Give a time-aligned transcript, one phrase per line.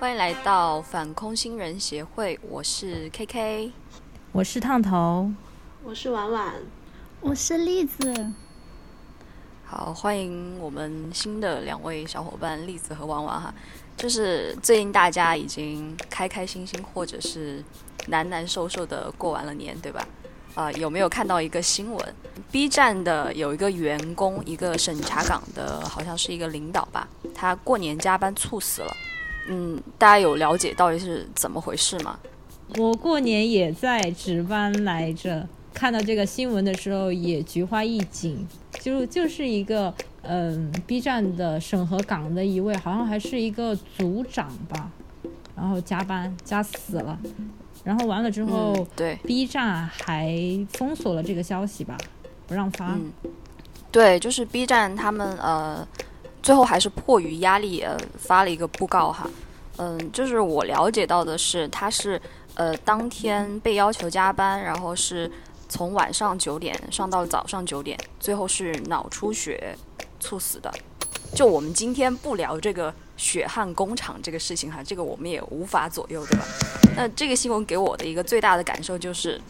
[0.00, 3.72] 欢迎来到反空心人协会，我是 KK，
[4.30, 5.28] 我是烫头，
[5.82, 6.54] 我是婉婉，
[7.20, 8.32] 我是栗子。
[9.64, 13.52] 好，欢迎我们新的两位小伙伴栗子和婉婉哈。
[13.96, 17.64] 就是最近大家已经开开心心，或者是
[18.06, 20.06] 难难受受的过完了年，对吧？
[20.54, 22.14] 啊，有没有看到一个新闻
[22.52, 28.96] ？B 站的有一个员工，一个审查岗的，好像是一个领导吧，他过年加班猝死了。
[29.48, 32.18] 嗯，大家有了解到底是怎么回事吗？
[32.76, 38.46] 我过年也在值班来着，看到这个新闻的时候也菊花一紧，
[38.80, 44.90] 就就是一个嗯 B 站的审核岗的一位，好像还是一个组长吧，
[45.56, 47.18] 然后加班加死了。
[47.84, 50.36] 然后完了之后，对，B 站还
[50.72, 51.96] 封锁了这个消息吧，
[52.46, 52.88] 不让发。
[52.88, 53.10] 嗯，
[53.90, 55.86] 对，就是 B 站他们呃，
[56.42, 59.28] 最后还是迫于压力呃发了一个布告哈。
[59.76, 62.20] 嗯，就是我了解到的是，他是
[62.54, 65.30] 呃当天被要求加班，然后是
[65.68, 69.76] 从晚上九点上到早上九点，最后是脑出血
[70.18, 70.72] 猝死的。
[71.34, 76.44] 就我们今天不聊这个血汗工厂这个事情哈，这个我们也无法左右，对吧？
[76.96, 79.40] 那这个新闻给我的一个最大的感受就是，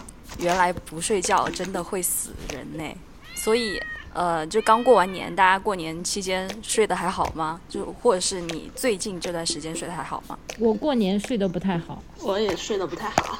[0.40, 2.84] 原来不睡觉真的会死人呢。
[3.34, 3.80] 所以，
[4.12, 7.60] 呃，就刚过完年，大家过年期间睡得还好吗？
[7.68, 10.38] 就或者是你最近这段时间睡得还好吗？
[10.58, 13.38] 我过年睡得不太好，我也睡得不太好，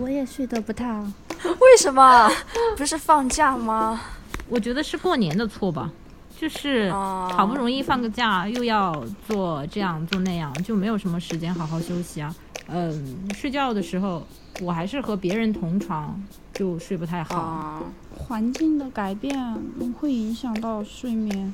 [0.00, 1.14] 我也睡得不太好。
[1.44, 2.30] 为什么？
[2.76, 4.00] 不是放假吗？
[4.48, 5.90] 我觉得是过年的错吧。
[6.36, 12.34] 就是好不容易放个假，又要做这样做那样，就没有什么时间好好休息啊。
[12.66, 14.26] 嗯，睡觉的时候
[14.60, 17.82] 我还是和别人同床，就睡不太好。
[18.16, 19.36] 环境的改变
[20.00, 21.52] 会影响到睡眠。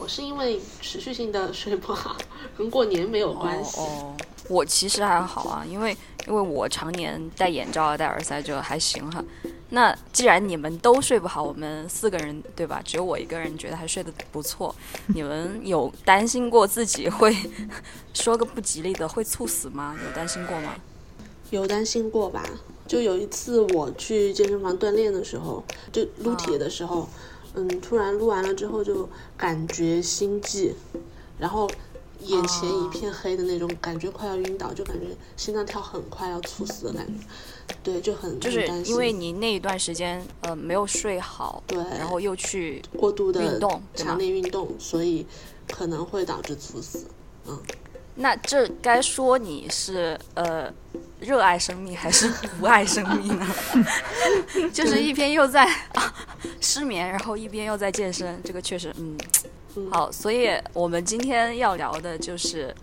[0.00, 2.16] 我是因为持续性的睡不好，
[2.56, 3.80] 跟过年没有关系。
[3.80, 4.16] 哦，
[4.48, 5.96] 我其实还好啊，因为
[6.26, 9.22] 因为我常年戴眼罩、戴耳塞，就还行哈。
[9.70, 12.82] 那既然你们都睡不好，我们四个人对吧？
[12.84, 14.74] 只有我一个人觉得还睡得不错。
[15.06, 17.36] 你们有担心过自己会
[18.12, 19.96] 说个不吉利的会猝死吗？
[20.04, 20.74] 有担心过吗？
[21.50, 22.44] 有担心过吧。
[22.86, 27.06] 就有一次我去健身房锻炼的时候，就撸铁的时候，
[27.54, 30.74] 嗯，突然撸完了之后就感觉心悸，
[31.38, 31.68] 然后
[32.22, 37.12] 眼前一片黑的那种感觉，快要晕倒，就感觉心脏跳很快要猝死的感觉。
[37.82, 45.26] 对，就很就是因为你那一段时间呃没有睡好，对，然后又去过度的运动，强烈运动，所以
[45.70, 47.04] 可能会导致猝死。
[47.46, 47.58] 嗯，
[48.18, 50.72] 那这该说你是呃
[51.20, 53.46] 热爱生命还是不爱生命呢？
[54.72, 55.64] 就是一边又在
[55.94, 56.14] 啊
[56.60, 59.16] 失眠，然后一边又在健身，这个确实嗯
[59.90, 62.74] 好，所以我们今天要聊的就是。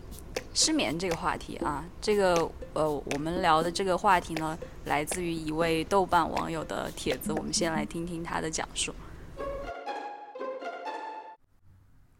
[0.58, 8.96] 失眠这个话题啊，这个呃，我们聊的这个话题呢，来自于一位豆瓣网友的帖子，我们先来听听他的讲述。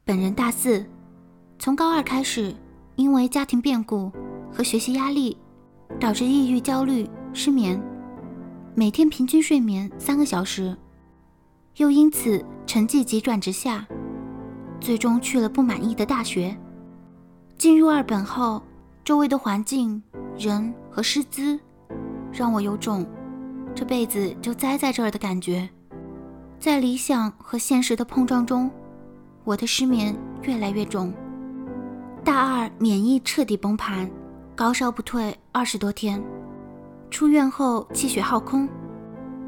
[0.04, 0.86] 本人大四，
[1.58, 2.54] 从高二开始，
[2.96, 4.12] 因为家庭变故
[4.52, 5.38] 和学习压力，
[6.00, 7.82] 导致抑郁、焦虑、失眠，
[8.74, 10.76] 每天平均睡眠三个小时，
[11.78, 13.86] 又因此成绩急转直下，
[14.80, 16.56] 最终去了不满意的大学。
[17.58, 18.62] 进入二本后，
[19.04, 20.02] 周围的环境、
[20.38, 21.60] 人和师资，
[22.32, 23.06] 让我有种
[23.74, 25.70] 这辈子就栽在这儿的感觉。
[26.58, 28.72] 在理想和现实的碰撞中，
[29.44, 31.14] 我的失眠越来越重。
[32.26, 34.10] 大二免疫彻底崩盘，
[34.56, 36.20] 高烧不退二十多天。
[37.12, 38.68] 出院后气血耗空，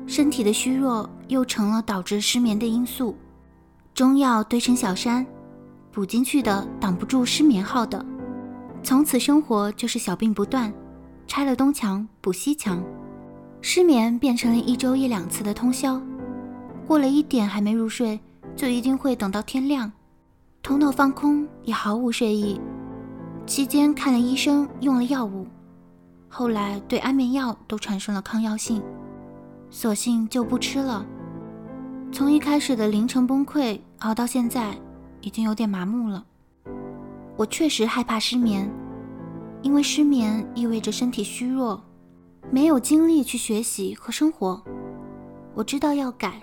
[0.06, 3.18] 身体的虚弱又成了导致失眠的因素。
[3.96, 5.26] 中药堆成小山。
[5.92, 8.06] 补进去的挡不住失眠号的，
[8.84, 10.72] 从此生活就是小病不断，
[11.26, 12.84] 拆了东墙补西墙，
[13.60, 16.00] 失眠变成了一周一两次的通宵，
[16.86, 18.20] 过了一点还没入睡，
[18.56, 19.92] 就一定会等到天亮，
[20.68, 22.60] 头脑放空也毫无睡意。
[23.46, 25.48] 期间看了医生，用了药物，
[26.28, 28.84] 后来对安眠药都产生了抗药性，
[29.70, 31.06] 索性就不吃了。
[32.12, 34.76] 从一开始的凌晨崩溃熬到现在。
[35.22, 36.24] 已经有点麻木了。
[37.36, 38.70] 我确实害怕失眠，
[39.62, 41.82] 因为失眠意味着身体虚弱，
[42.52, 44.62] 没有精力去学习和生活。
[45.56, 46.40] 我知道要改，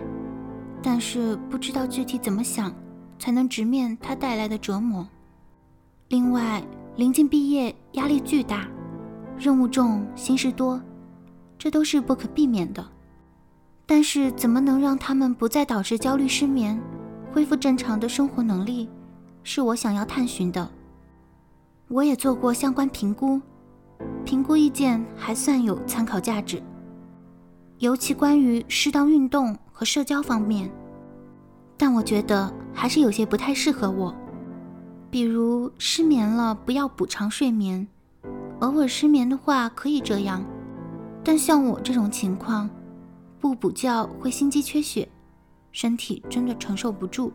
[0.83, 2.71] 但是不知道具体怎么想
[3.17, 5.07] 才能直面它带来的折磨。
[6.09, 6.63] 另外，
[6.95, 8.67] 临近毕业，压力巨大，
[9.37, 10.81] 任务重，心事多，
[11.57, 12.85] 这都是不可避免的。
[13.85, 16.79] 但是，怎么能让他们不再导致焦虑失眠？
[17.31, 18.89] 恢复正常的生活能力，
[19.43, 20.69] 是我想要探寻的。
[21.87, 23.41] 我也做过相关评估，
[24.23, 26.61] 评估意见还算有参考价值，
[27.79, 30.71] 尤其关于适当运动和社交方面。
[31.77, 34.15] 但我觉得还是有些不太适合我，
[35.11, 37.87] 比如失眠了不要补偿睡眠，
[38.59, 40.43] 偶尔失眠的话可以这样，
[41.23, 42.69] 但像我这种情况，
[43.39, 45.07] 不补觉会心肌缺血，
[45.71, 47.31] 身体真的承受不住，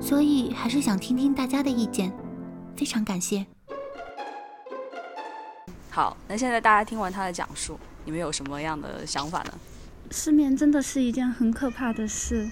[0.00, 2.12] 所以还是想听听大家的意见，
[2.76, 3.44] 非常感谢。
[5.90, 9.52] 好，那现在大家听完他的讲述，你们有什么样的想法呢？
[10.10, 12.48] 失眠真的是一件很可怕的事。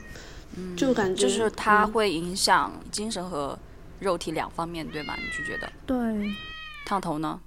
[0.57, 3.59] 嗯，就感觉就是它嗯会影响精神和
[4.01, 5.17] 肉体两方面，对吧？
[5.17, 6.31] 你就觉得对，
[6.85, 7.41] 烫头呢？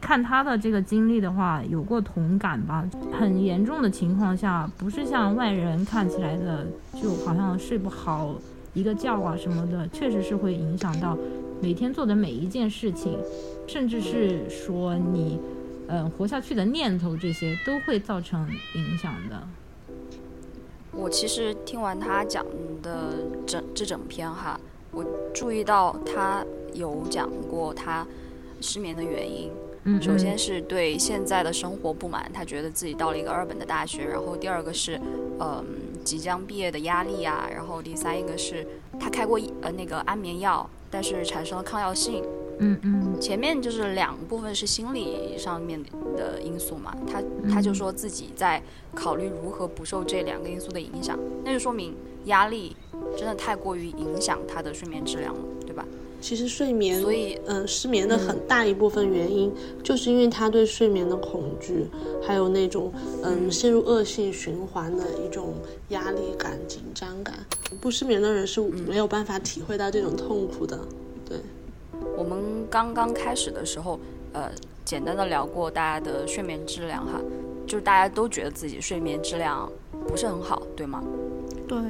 [0.00, 2.84] 看他的这个经历的话，有过同感吧。
[3.12, 6.66] 很严重的情况下，不是像外人看起来的，
[7.00, 8.34] 就好像睡不好
[8.74, 11.16] 一个觉啊什么的，确实是会影响到
[11.60, 13.16] 每天做的每一件事情，
[13.68, 15.38] 甚至是说你，
[15.86, 19.46] 呃，活下去的念头，这些都会造成影响的。
[20.94, 22.44] 我其实听完他讲
[22.82, 23.14] 的
[23.46, 24.60] 整这整篇哈，
[24.90, 25.04] 我
[25.34, 26.44] 注意到他
[26.74, 28.06] 有讲过他
[28.60, 29.50] 失眠的原因。
[29.84, 34.04] 嗯，首先是对现在的生活不满，他觉得自己到了一个二本的大学。
[34.04, 35.00] 然后第二个是，
[35.40, 35.64] 嗯、
[36.04, 38.64] 即将毕业的压力呀、然后第三一个是
[39.00, 42.22] 他开过一呃那个安眠药，但是产生了抗药性。
[42.62, 45.82] 嗯嗯前面就是两部分是心理上面
[46.16, 48.62] 的因素嘛，他他就说自己在
[48.94, 51.94] 考虑如何不受这两个因素的影响，那就说明
[52.26, 52.76] 压力
[53.16, 55.84] 真的太过于影响他的睡眠质量了，对吧？
[56.20, 61.88] 其实睡眠，所以嗯、失眠的很大一部分原因，就是因为他对睡眠的恐惧，
[62.24, 62.92] 还有那种
[63.24, 65.54] 嗯陷入恶性循环的一种
[65.88, 67.34] 压力感、紧张感。
[67.80, 70.78] 不失眠的人是没有办法体会到这种痛苦的。
[70.78, 71.11] 对，
[72.22, 72.40] 我们
[72.70, 73.98] 刚刚开始的时候，
[74.32, 74.48] 呃，
[74.84, 77.20] 简单的聊过大家的睡眠质量哈，
[77.66, 79.68] 就是大家都觉得自己睡眠质量
[80.06, 81.02] 不是很好，对吗？
[81.66, 81.80] 对，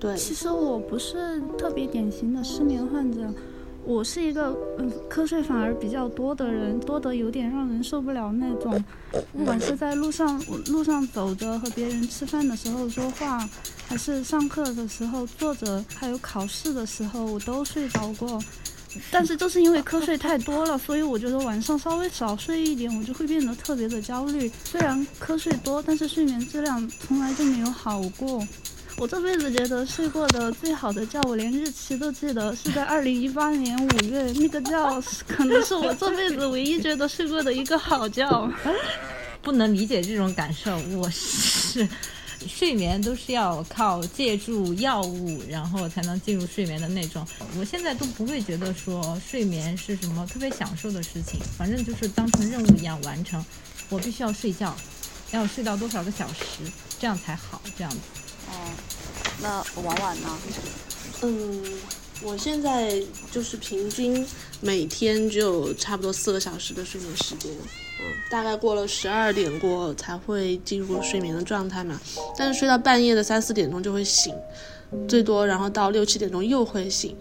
[0.00, 3.32] 对，其实我不是特别典型的失眠患者，
[3.84, 8.84] 我是一个嗯瞌睡反而比较多的人，多得有点让人受不了那种。
[9.32, 13.48] 不管是在路上我路上走着和别人吃饭的时候说话，
[13.86, 18.36] 还是上课的时候坐着，还有考试的时候，我都睡着过。
[19.10, 24.50] 但是就是因为瞌睡太多了，所以我觉得晚上稍微少睡一点，我就会变得特别的焦虑。
[24.64, 28.46] 虽然瞌睡多，但是睡眠质量从来就没有好过。
[28.96, 38.28] 我这辈子觉得睡过的最好的觉，我连日期都记得，是在二零一八年五月，那个觉 可能是我这辈子唯一觉得睡过的一个好觉。
[39.40, 40.76] 不能理解这种感受。
[40.98, 41.88] 我是
[42.48, 47.26] 睡眠都是要靠借助药物，然后才能进入睡眠的那种。
[47.58, 53.44] 我现在都不会觉得说睡眠是什么特别享受的事情，反正就是当成任务一样完成。
[53.88, 54.76] 我必须要睡觉，
[55.32, 57.60] 要睡到多少个小时，这样才好。
[57.76, 57.98] 这样子。
[58.48, 58.52] 哦，
[59.42, 60.38] 那婉婉呢？
[61.22, 61.62] 嗯，
[62.22, 64.26] 我现在就是平均
[64.60, 67.58] 每天只有差不多四个小时的睡眠时间，嗯，
[68.30, 72.00] 大概过了十二点过才会进入睡眠的状态嘛，
[72.36, 74.34] 但是睡到半夜的三四点钟就会醒，
[75.08, 77.16] 最多然后到六七点钟又会醒。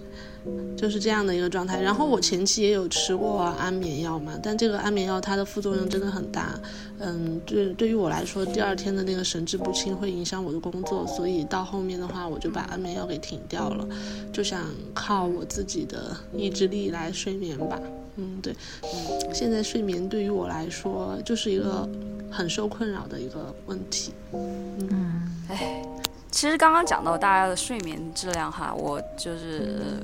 [0.77, 6.57] 就是这样的一个状态，然后我前期也有吃过安眠药嘛，但这个安眠药它的副作用真的很大，
[6.97, 13.85] 嗯，对，对于我来说，第二天的那个神志不清会影响我的工作，所以到后面的话，我就把安眠药给停掉了，
[14.31, 17.77] 就想靠我自己的意志力来睡眠吧。
[18.19, 21.87] 嗯，对，嗯，现在睡眠对于我来说就是一个
[22.29, 24.13] 很受困扰的一个问题。
[24.33, 25.81] 嗯哎，
[26.29, 30.03] 其实刚刚讲到大家的睡眠质量哈，我就是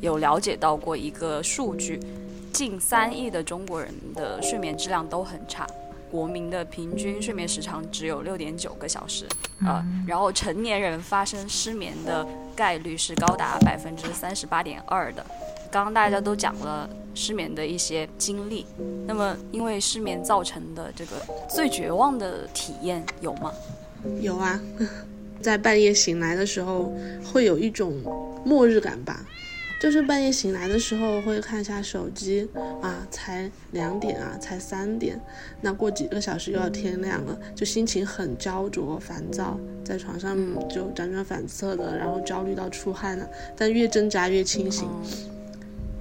[0.00, 2.00] 有了解到过一个数据，
[2.52, 5.66] 近三亿的中国人的睡眠质量都很差，
[6.10, 9.26] 国民的平均睡眠时长只有六点九个小时，
[9.64, 15.24] 呃，然后成年人发生失眠的概率是高达百分之三十八点二的。
[15.72, 18.66] 刚刚大家都讲了失眠的一些经历，
[19.06, 21.12] 那么因为失眠造成的这个
[21.48, 23.50] 最绝望的体验有吗？
[24.20, 24.60] 有啊，
[25.40, 26.92] 在半夜醒来的时候，
[27.32, 27.94] 会有一种
[28.44, 29.24] 末日感吧。
[29.80, 32.48] 就是半夜醒来的时候，会看一下手机
[32.80, 35.20] 啊，才两点啊，才三点，
[35.60, 40.36] 那过几个小时又要天亮了，就心情很焦灼、烦躁，在床上
[40.68, 44.88] 就辗转反侧的，然后焦虑到出汗了，但越挣扎越清醒，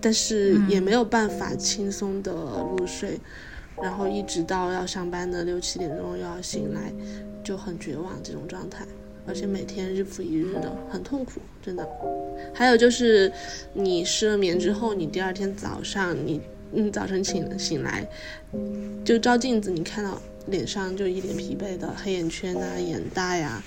[0.02, 3.20] 但是也没有办法轻松的入睡，
[3.82, 6.92] 然后一直到要上班的六七点钟又要醒来，
[7.44, 8.86] 就很绝望这种状态。
[9.28, 11.88] 而且每天日复一日的，很痛苦，真的。
[12.56, 13.32] 还有就是
[13.72, 16.42] 你失了眠之后，你第二天早上你
[16.74, 18.04] 嗯早晨醒醒来，
[19.06, 23.62] 就照镜子，你看到脸上就一脸疲惫的黑眼圈啊、眼袋呀、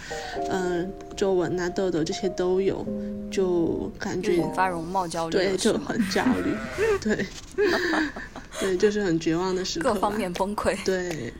[0.51, 2.85] 嗯、皱纹啊、痘痘这些都有，
[3.31, 5.57] 就感觉引发容貌焦虑对？
[5.57, 6.55] 就很焦虑，
[7.01, 7.27] 对
[8.61, 10.77] 对，就是很绝望的时刻，各方面崩溃。
[10.85, 11.33] 对，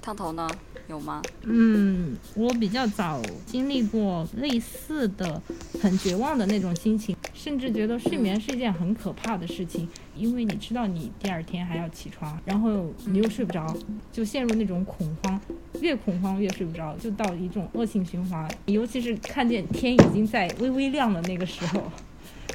[0.00, 0.48] 烫头呢？
[0.88, 1.22] 有吗？
[1.42, 5.40] 嗯，我比较早经历过类似的
[5.82, 13.76] 很绝望的那种心情，甚至觉得睡眠是一件很可怕的事情，因为你知道你第二天还要起床，然后你又睡不着，
[14.10, 15.40] 就陷入那种恐慌，
[15.80, 18.50] 越恐慌越睡不着，就到一种恶性循环。
[18.66, 21.82] 尤其是看见天已经在微微亮的那个时候，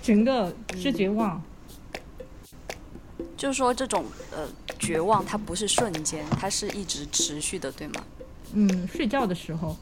[0.01, 1.41] 整个是绝望。
[3.35, 4.47] 就是说这种呃
[4.79, 8.01] 绝望，它不是瞬间，它是一直持续的，对吗？
[8.53, 9.75] 嗯，睡觉的时候，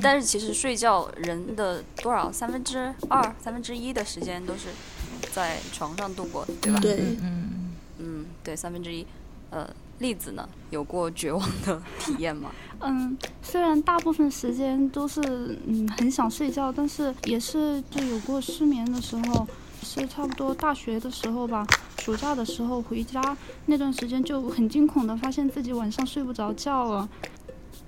[0.00, 4.68] 但是其实睡觉人的多少三分之二、三分之一的时间都是
[5.32, 6.80] 在床上度过的，对吧？
[6.80, 7.72] 对嗯嗯。
[7.98, 9.06] 嗯，对，三分之一。
[9.50, 12.50] 呃，栗子呢，有过绝望的体验吗？
[12.80, 15.20] 嗯，虽然大部分时间都是
[15.66, 19.46] 嗯很想睡觉，但是也是就有过失眠的时候，
[19.82, 21.66] 是差不多大学的时候吧，
[21.98, 23.20] 暑假的时候回家
[23.66, 27.08] 那段时间就很惊恐的发现自己晚上睡不着觉了。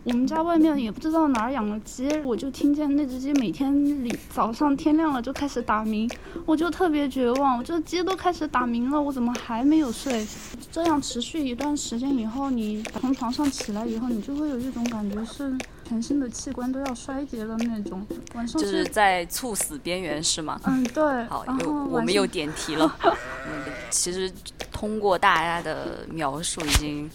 [0.05, 6.09] 我们家外面也不知道哪儿养了鸡，我就听见那只鸡每天里早上天亮了就开始打鸣，
[6.45, 10.27] 我就特别绝望，我这鸡都开始打鸣了，我怎么还没有睡？
[10.71, 15.57] 这样持续一段时间以后，你从床上起来以后，你就会有一种感觉是
[15.89, 18.07] 全身的器官都要衰竭的那种。
[18.35, 20.61] 晚上就是，在猝死边缘是吗？
[20.65, 21.25] 嗯，对。
[21.25, 22.95] 好，然又后我们又点题了。
[23.03, 24.31] 嗯，其实
[24.71, 27.11] 通过大家的描述，已经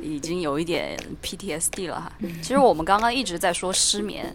[0.00, 2.12] 已经有一点 PTSD 了哈。
[2.40, 4.34] 其实我们刚刚一直在说失眠，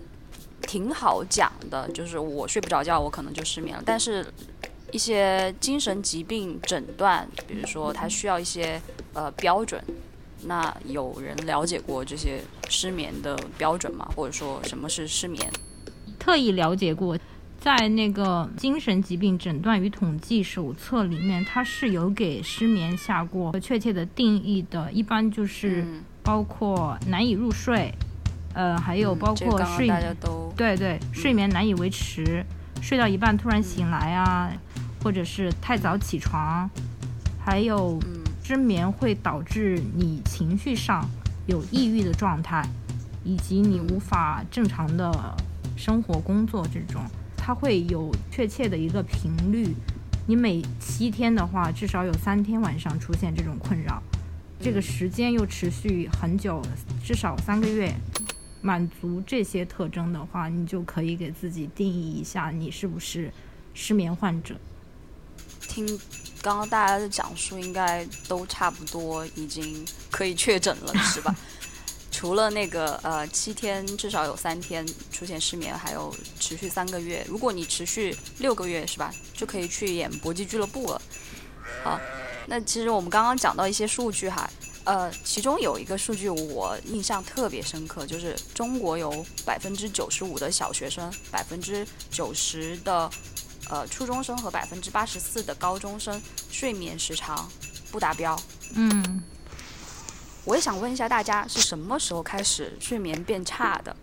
[0.62, 3.84] 挺好讲的，就是我睡不着觉，我可能就失眠了。
[3.86, 4.26] 但是
[4.92, 8.82] 一些精神疾病诊断，比如说它需要一些
[9.14, 9.84] 呃标准。
[10.44, 14.08] 那有人了解过这些失眠的标准吗？
[14.16, 15.52] 或者说什么是失眠？
[16.20, 17.18] 特意了解过，
[17.67, 27.93] 在那个精神疾病诊断与统计手册里面，它是有给失眠下过确切的定义的，一般就是嗯，包括难以入睡，
[28.53, 32.41] 呃，还有包括睡大家都对对，睡眠难以维持，
[32.81, 34.50] 睡到一半突然醒来啊，
[35.03, 36.69] 或者是太早起床，
[37.38, 38.24] 还有嗯。
[38.45, 41.05] 失眠会导致你情绪上
[41.47, 42.65] 有抑郁的状态，
[43.25, 45.36] 以及你无法正常的
[45.75, 47.01] 生活工作这种，
[47.48, 49.74] 它会有确切的一个频率。
[50.25, 54.04] 你每七天的话，至少有三天晚上出现这种困扰，
[54.60, 56.62] 这个时间又持续很久，
[57.01, 57.96] 至少三个月。
[58.60, 63.32] 满足这些特征的话，你就可以给自己定义一下，你是不是
[63.74, 64.54] 失眠患者。
[65.62, 65.88] 听
[66.42, 71.34] 刚刚大家的讲述，应该都差不多已经可以确诊了，是吧？
[72.17, 77.24] 除了那个呃七天至少有三天出现失眠，还有持续三个月。
[77.29, 81.00] 如果你持续六个月，是吧，就可以去演搏击俱乐部了。
[81.83, 82.01] 好，
[82.47, 84.50] 那其实我们刚刚讲到一些数据哈，
[84.86, 93.07] 呃，其中有一个数据我印象特别深刻，就是中国有百分之九十五的小学生，百分之九十的
[93.69, 96.19] 呃初中生和百分之八十四的高中生
[96.50, 97.47] 睡眠时长
[97.91, 98.36] 不达标。
[98.74, 99.21] 嗯，
[100.48, 103.94] 我也想问一下大家，是什么时候开始睡眠变差的？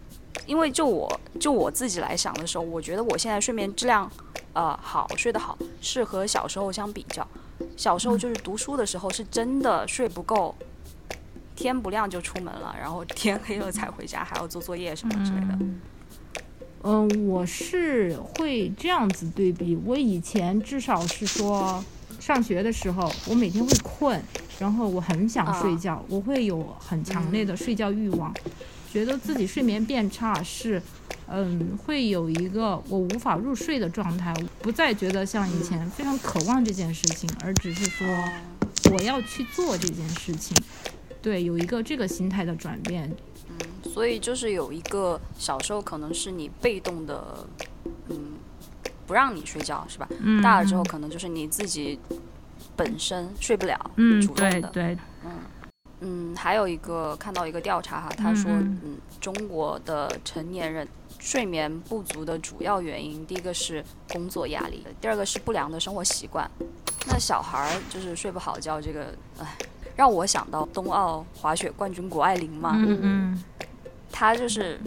[0.44, 1.10] 因为就我
[1.40, 4.10] 就我自己来想的时候，我觉得我现在睡眠质量，
[4.52, 7.26] 呃，好，睡得好，是和小时候相比较。
[7.78, 10.54] 小时候就是读书的时候，是真的睡不够，
[11.56, 15.58] 天不亮就出门了，然后天黑了才回家，还要做作业什么之类的。
[16.82, 19.74] 嗯、我是会这样子对比。
[19.86, 21.82] 我以前至少是说，
[22.24, 24.18] 上学的时候，我每天会困，
[24.58, 28.32] 然后我很想睡觉，我会有很强烈的睡觉欲望，
[28.90, 30.80] 觉得自己睡眠变差是，
[31.28, 38.06] 嗯，会有一个我无法入睡的状态，不再觉得像以前非常渴望这件事情，而只是说
[38.90, 40.56] 我要去做这件事情。
[41.20, 43.14] 对，有一个这个心态的转变，
[43.50, 47.46] 嗯所以就是有一个小时候可能是你被动的，
[48.08, 48.33] 嗯，
[49.06, 50.08] 不让你睡觉是吧？
[50.20, 51.98] 嗯，大了之后可能就是你自己
[52.76, 54.68] 本身睡不了，嗯，主动的。
[54.68, 54.98] 对对，
[56.00, 60.86] 嗯，还有一个看到一个调查哈，他说，嗯嗯，中国的成年人
[61.18, 66.50] 睡眠不足的主要原因，第一个是工作压力，第二个是不良的生活习惯。
[67.06, 69.56] 那小孩儿就是睡不好觉，这个，唉，
[69.96, 73.44] 让我想到冬奥滑雪冠军谷爱凌嘛，嗯嗯
[74.12, 74.78] 她就是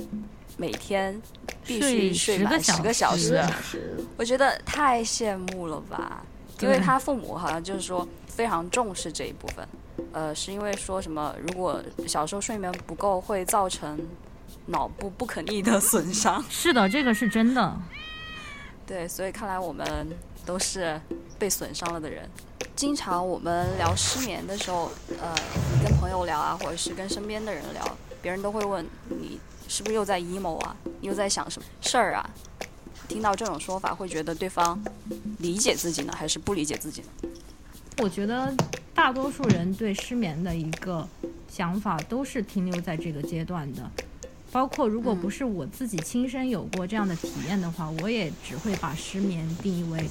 [0.58, 1.22] 每天
[1.66, 3.42] 必须睡满十个小时，
[4.18, 6.24] 我觉得太羡慕了吧。
[6.60, 9.68] 因为他父母好像就是说非常重视这一部分，
[10.12, 14.00] 呃，是因为说什么如果小时候睡眠不够会造成
[14.66, 16.44] 脑部不可逆的损伤。
[16.50, 17.78] 是的，这个是真的。
[18.88, 19.86] 对，所以看来我们
[20.48, 21.00] 都是
[21.38, 22.28] 被损伤了的人。
[22.76, 25.36] 经常我们聊失眠的时候，呃，
[25.76, 32.30] 你跟朋友聊啊，或者是跟身边的人聊，别人都会问你是不是又在 emo 啊，又在想什么事儿啊？
[33.08, 34.82] 听到这种说法，会觉得对方
[35.40, 37.08] 理解自己呢，还是不理解自己呢？
[38.00, 38.54] 我觉得
[38.94, 41.08] 大多数人对失眠的一个
[41.50, 43.90] 想法都是停留在这个阶段的。
[44.50, 50.10] 包括如果不是我自己亲身有过这样的体验的话，我也只会把失眠定义为，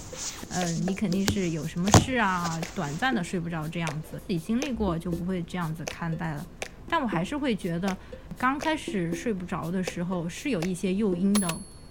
[0.50, 4.20] 呃，你肯定是有什么事啊，短暂的睡不着这样子。
[4.26, 6.46] 自己经历过就不会这样子看待了。
[6.88, 7.96] 但我还是会觉得，
[8.38, 11.48] 刚开始睡不着的时候是有一些诱因的。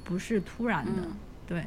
[0.07, 1.01] 不是突然的，
[1.47, 1.65] 对，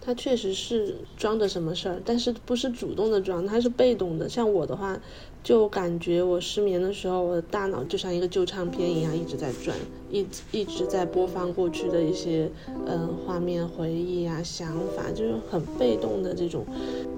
[0.00, 4.26] 他确实是装着什么事儿，但是不是主动的装，他是被动的。
[4.26, 4.98] 像我的话，
[5.42, 9.76] 就感觉我失眠的时候，我的大脑就像一个旧唱片一样一直在转，
[10.10, 12.50] 一一直在播放过去的一些
[12.86, 16.64] 嗯画面、回忆啊、想法，就是很被动的这种，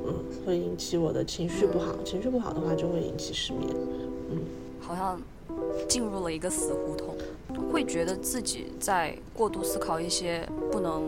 [0.05, 0.13] 嗯，
[0.45, 1.95] 会引起我的情绪不好。
[2.05, 3.69] 情绪不好的话，就会引起失眠。
[4.33, 4.41] 嗯，
[4.81, 5.23] 好像
[5.89, 7.15] 进入了一个死胡同。
[7.71, 11.03] 会觉得自己在过度思考一些不能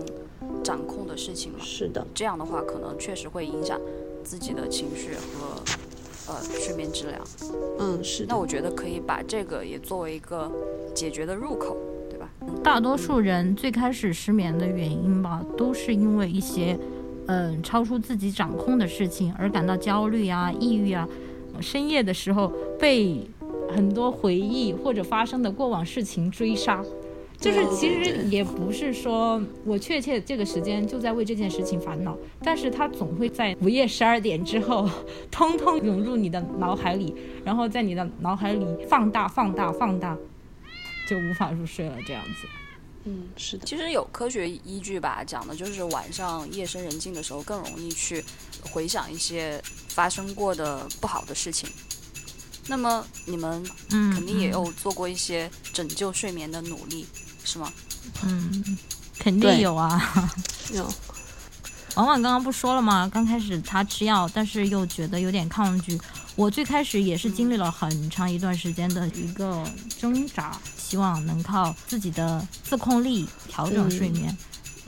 [0.63, 1.59] 掌控的事情吗？
[1.63, 3.81] 是的，这样的话可能确实会影响
[4.23, 5.63] 自己的情绪和
[6.29, 7.21] 呃睡眠质量。
[7.79, 8.27] 嗯，是。
[8.29, 10.51] 那我觉得可以把这个也作为一个
[10.95, 11.77] 解决的入口，
[12.11, 12.31] 对吧？
[12.63, 16.79] 大多数人最开始失眠的原因吧，都是因为一些
[17.27, 21.09] 嗯超出自己掌控的事情而感到焦虑啊、抑郁啊，
[21.61, 23.27] 深夜的时候被。
[23.71, 26.85] 很多回忆或者发生的过往事情追杀，
[27.39, 34.89] 就是其实也不是说我确切这个时间就在为这件事情烦恼，但是它总会在午夜十二点之后，
[35.31, 40.17] 通通涌入你的脑海里，然后在你的脑海里放大、放大、放大，
[41.09, 41.97] 就无法入睡了。
[42.07, 42.47] 这样子，
[43.05, 43.65] 嗯，是的。
[43.65, 48.23] 其实有科学依据吧，讲的就是晚上夜深人静的时候更容易去
[48.71, 51.71] 回想一些发生过的不好的事情。
[52.67, 57.07] 那么你们肯定也有做过一些拯救睡眠的努力，
[57.45, 57.73] 是吗？
[58.23, 58.79] 嗯，
[59.19, 60.33] 肯定有啊，
[60.73, 60.85] 有。
[61.97, 63.11] 婉婉刚刚不说了吗？
[63.13, 66.01] 刚开始她吃药，但是又觉得有点抗拒。
[66.37, 69.63] 我最开始也是经历了很长一段时间的一个
[69.99, 74.35] 挣扎，希望能靠自己的自控力调整睡眠，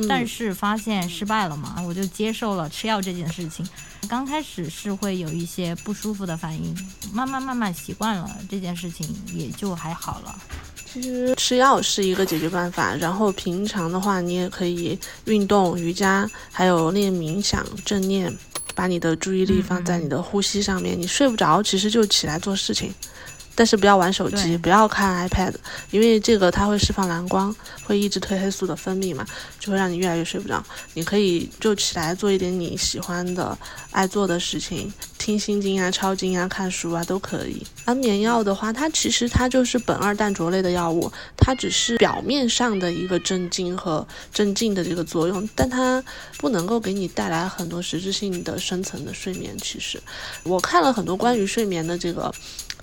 [0.09, 3.67] 但是发现失败了嘛，我就接受了吃药这件事情。
[4.09, 6.75] 刚开始是会有一些不舒服的反应，
[7.13, 10.39] 慢慢慢慢习惯了这件事情，也就还好了。
[10.93, 18.37] 其实吃药是一个解决办法，然后平常的话，你也可以运动、瑜伽，还有练冥想、正念，
[18.75, 20.99] 把你的注意力放在你的呼吸上面。
[21.01, 22.93] 你睡不着，其实就起来做事情。
[23.55, 25.55] 但是不要玩手机，不要看 iPad，
[25.91, 29.27] 因为这个它会释放蓝光，会抑制褪黑素的分泌嘛，
[29.61, 30.65] 就会让你越来越睡不着。
[30.95, 33.57] 你可以就起来做一点你喜欢的、
[33.91, 37.67] 爱做的事情，听心经啊、抄经啊、看书啊都可以。
[37.85, 46.03] 安眠药的话，它其实它就是苯二氮卓类的药物，它只是表面上的一个镇静和镇静的这个作用，但它
[46.39, 49.55] 不能够给你带来很多实质性的深层的睡眠。
[49.59, 50.01] 其实
[50.43, 52.33] 我看了很多关于睡眠的这个。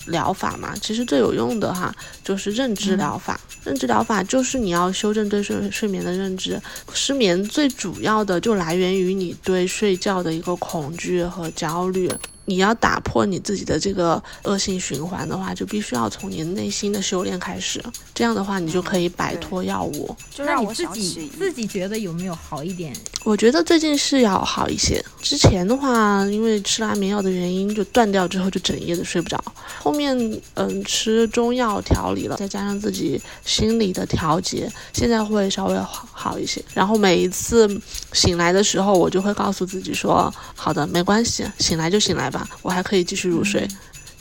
[0.10, 1.94] 疗法嘛，其实最有用的哈
[2.24, 3.40] 就是认知疗法。
[3.64, 6.62] 认知疗法就是你要修正对睡睡眠的认知。
[6.94, 12.10] 失眠最主要的就来源于你对睡觉的一个恐惧和焦虑。
[12.46, 17.80] 你要打破你自己的这个恶性循环的话，就必须要从你内心的修炼开始。
[18.16, 20.16] 这样的话，你就可以摆脱药物。
[20.32, 22.92] 就让我自己自己觉得有没有好一点？
[23.30, 25.06] 我觉得最近是要好一些。
[25.22, 29.40] 之前的话，因为吃了安眠药的原因，就断掉之后就整夜的睡不着。
[29.78, 30.18] 后面
[30.56, 36.60] 嗯吃中药调理了，再加上自己心理的调节，现在会稍微好好一些。
[36.74, 37.70] 然后每一次
[38.14, 42.50] 醒来的时候，我就会告诉自己说：好的，没关系，醒来就醒来吧。
[42.64, 43.68] 我还可以继续入睡，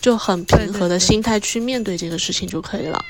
[0.03, 3.03] 就很平和的心态去面对这个事情就可以了。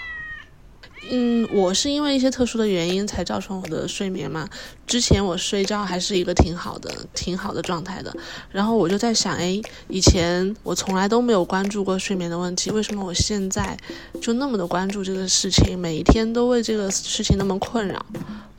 [1.11, 4.49] 嗯，我是因为一些特殊的原因才造成我的睡眠嘛。
[4.87, 8.14] 之前我睡觉还是一个挺好的、挺好的状态的。
[8.51, 13.77] 然后我就在想，哎，以前我从来都没有关注过睡眠的问题，为什么我现在
[14.21, 18.05] 就那么的关注这个事情，每一天都为这个事情那么困扰？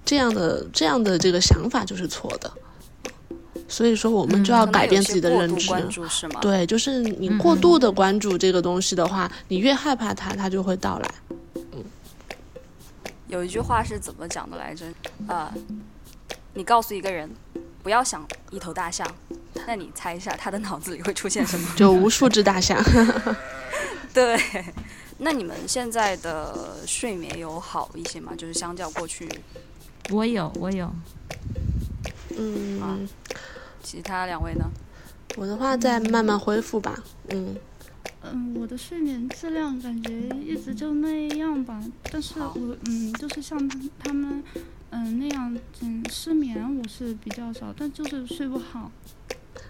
[0.04, 2.52] 这样的这样的这个想法就是错的。
[3.68, 5.70] 所以说，我们就要改变自己的认知。
[6.42, 11.29] 对，就是你过度的关注这个东西的话，你越害怕它，它就会到来。
[13.30, 14.86] 嗯，有一句话是怎么讲的来着？
[15.28, 15.52] 呃，
[16.54, 17.30] 你告诉一个人
[17.84, 19.08] 不要想一头大象，
[19.68, 21.72] 那你猜一下他的脑子里会出现什么？
[21.78, 22.82] 就无数只大象。
[24.14, 24.40] 对。
[25.22, 28.32] 那你们现在的睡眠有好一些吗？
[28.38, 29.28] 就是相较过去，
[30.12, 30.90] 我有，我有。
[32.38, 33.06] 嗯，
[33.84, 34.66] 其他两位呢？
[35.36, 36.98] 我的话在慢慢恢复吧。
[37.32, 37.54] 嗯。
[38.34, 40.12] 嗯，我的睡眠质量感觉
[40.46, 43.58] 一直就那样吧，但是我嗯，就是像
[44.04, 44.44] 他们
[44.92, 48.92] 嗯那样嗯失眠我是比较少，但就是睡不好。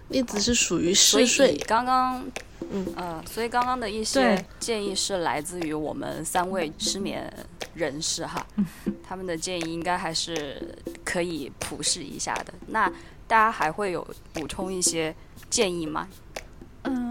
[0.08, 1.56] 栗子是属于嗜睡。
[1.66, 2.24] 刚刚，
[2.72, 7.32] 嗯呃，所以刚刚的一些建议是来自于我们三位失眠
[7.74, 8.44] 人士哈，
[9.06, 12.52] 他们的建议应该还是可以普适一下的。
[12.68, 12.88] 那
[13.28, 15.14] 大家还会有补充一些
[15.48, 16.08] 建议吗？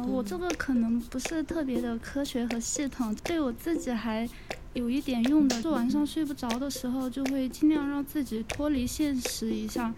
[0.10, 4.28] 嗯，我这个可能不是特别的科学和系统，对我自己还
[4.74, 9.94] 有一点用的，就晚上睡不着的时候，就会尽量让自己脱离现实一下。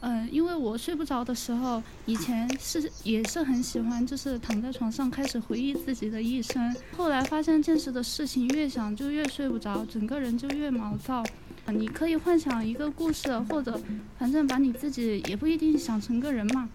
[0.00, 6.74] 嗯，因为我睡不着的时候，以前是也是很喜欢，就是躺在床上开始回忆自己的一生。
[6.96, 11.24] 后来发现现实的事情越想就越睡不着，整个人就越毛躁。
[11.66, 13.78] 你可以幻想一个故事，或者
[14.16, 16.68] 反正把你自己也不一定想成个人嘛。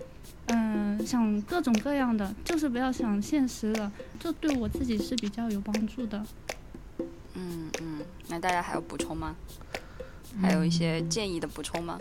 [0.47, 6.23] 嗯，想各种各样的，就是不要想现实了，这对我自己是比较有帮助的。
[7.35, 9.35] 嗯嗯，那大家还有补充吗？
[10.41, 11.99] 还有一些建议的补充吗？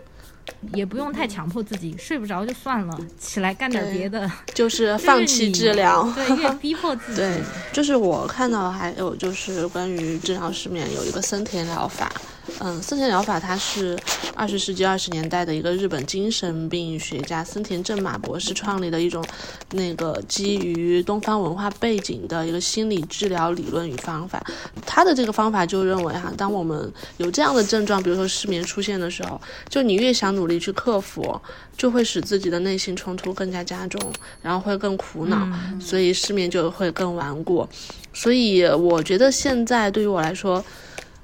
[0.74, 6.10] 也不用太强迫自己，睡不着就算了，起来干点别的，就是放弃治疗。
[6.14, 7.20] 对，越逼迫自 己。
[7.20, 7.40] 对，
[7.72, 12.10] 就是我看到还有就是关于治疗失眠有一个森田疗法。
[12.58, 13.96] 嗯，森田疗法它是
[14.34, 19.24] 二十世纪二十年代的一个日本精神病学家森田正马博士创立的一种
[19.70, 24.44] 那个基于东方文化背景的一个心理治疗理论与方法。
[24.84, 31.40] 他的这个方法就认为哈，当我们有这样的症状，比如说失眠出现的时候，就你越想努力去克服，
[31.76, 34.00] 就会使自己的内心冲突更加加重，
[34.42, 35.48] 然后会更苦恼，
[35.80, 37.66] 所以失眠就会更顽固。
[38.12, 40.62] 所以我觉得现在对于我来说。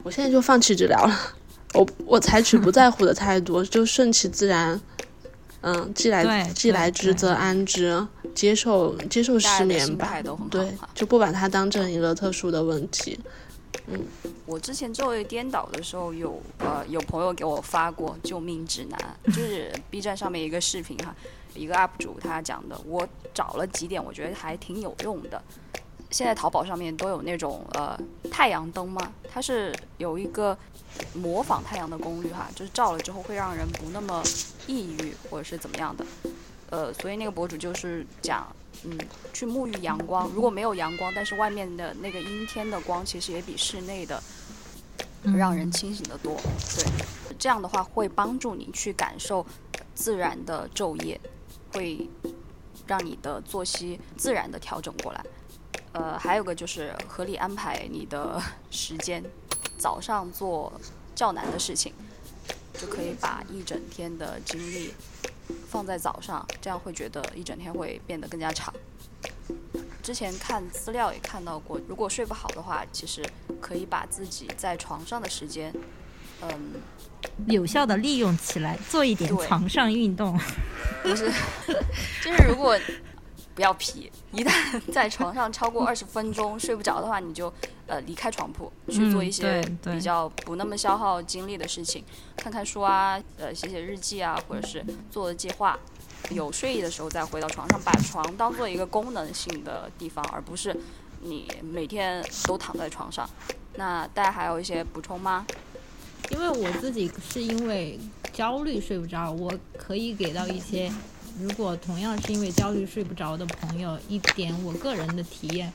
[0.03, 1.19] 我现在就放弃治疗了，
[1.75, 4.81] 我我采取不在乎的态度，就顺其自然，
[5.61, 13.19] 嗯，既来既来之则安之，接受接受失眠吧，对，就不把它当成一个特殊的问题。
[13.87, 14.01] 嗯，
[14.47, 21.15] 我之前作为颠倒的时候，有呃有朋友给我发过救命指南，就是 B 站上面一个视频哈，
[21.55, 25.43] 一个 UP 主他讲的，我找了几点，我觉得还挺有用的。
[26.11, 27.99] 现在淘宝上面都有那种呃
[28.31, 30.57] 太阳灯嘛，它是有一个
[31.15, 34.23] 模仿太阳的功率哈，就是照了之后会让人不那么
[34.67, 36.07] 抑郁或者是怎么样的，
[36.71, 38.47] 呃，所以那个博主就是讲，
[38.85, 38.99] 嗯，
[39.33, 44.23] 去沐浴阳光，如果没有阳光，但是外面的那个阴天的光其实也比室内的
[45.23, 45.71] 让人。
[45.71, 46.35] 清醒的多，
[46.75, 46.85] 对，
[47.39, 49.45] 这样的话会帮助你去感受
[49.95, 51.21] 自然的昼夜，
[51.73, 52.09] 会
[52.87, 55.23] 让你的作息自然的调整过来。
[55.93, 59.23] 呃，还有个就是合理安排你的 时间，
[59.79, 60.73] 早上做
[61.15, 61.93] 较难的事情，
[62.75, 64.95] 就可以把一整天的精力
[65.69, 68.73] 放在早上，这样会觉得一整天会变得更加长。
[70.03, 73.23] 之前看资料也看到过，如果睡不好的话，其实
[73.61, 75.75] 可以把自己在床上的时间，
[76.43, 76.73] 嗯，
[77.47, 80.39] 有效的利用起来，做一点床上运动。
[81.03, 81.31] 不是，
[82.23, 82.79] 就是如果。
[83.59, 87.53] 不要皮，一旦在床上超过二十分钟睡不着的话，你就
[87.89, 92.05] 呃离开床铺，去做一些比较不那么消耗精力的事情，
[92.37, 95.77] 看看书啊，呃写写日记啊，或者是做的计划。
[96.31, 100.77] 有睡意的时候再回到床上，把床当做一个功能性的地方，而不是
[101.23, 103.29] 你每天都躺在床上。
[103.75, 105.45] 那大家还有一些补充吗？
[106.31, 107.99] 因为我自己是因为
[108.33, 110.89] 焦虑睡不着，我可以给到一些。
[111.41, 115.73] 如果同样是因为焦虑睡不着的朋友，一点我个人的体验，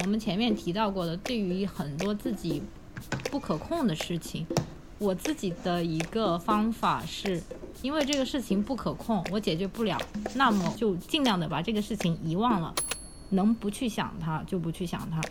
[0.00, 2.60] 我们前面提到过的，对于很多自己
[3.30, 4.44] 不可控的事情，
[4.98, 7.40] 我自己的一个方法是，
[7.80, 9.96] 因为这个事情不可控，我解决不了，
[10.34, 12.74] 那么就尽量的把这个事情遗忘了，
[13.30, 15.22] 能不去想它就不去想它，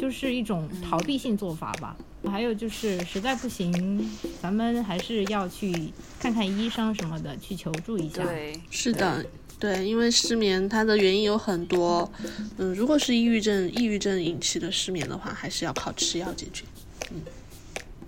[0.00, 1.94] 就是一种逃避性做法吧。
[2.24, 4.10] 还有就是，实在不行，
[4.42, 8.22] 咱们还是要去看看医生什么的，去求助一下。
[8.24, 9.24] 对，是的，
[9.58, 12.10] 对，因为失眠它的原因有很多。
[12.58, 16.64] 嗯，如果是抑郁症，抑郁症引起的失眠的话，还是要靠吃药解决。
[17.10, 17.22] 嗯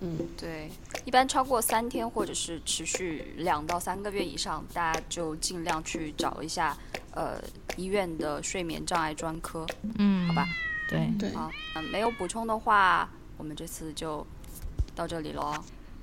[0.01, 0.69] 嗯，对，
[1.05, 6.77] 一般超过三天或者是持续两到三个月以上，大家就尽量去找一下
[7.15, 7.41] 呃
[7.77, 9.65] 医院的睡眠障碍专科。
[9.97, 10.47] 嗯，好吧。
[10.87, 14.25] 对对，好，嗯，没有补充的话，我们这次就
[14.95, 15.53] 到这里喽。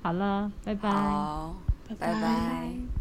[0.01, 1.55] 好了，拜拜，好，
[1.99, 3.00] 拜拜。